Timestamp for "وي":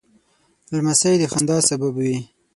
2.03-2.15